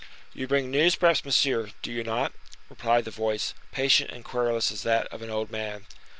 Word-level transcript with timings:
"You 0.33 0.47
bring 0.47 0.71
news, 0.71 0.95
perhaps, 0.95 1.23
monsieur, 1.23 1.69
do 1.83 1.91
you 1.91 2.03
not?" 2.03 2.33
replied 2.69 3.05
the 3.05 3.11
voice, 3.11 3.53
patient 3.71 4.09
and 4.09 4.25
querulous 4.25 4.71
as 4.71 4.81
that 4.81 5.05
of 5.09 5.21
an 5.21 5.29
old 5.29 5.51
man. 5.51 5.85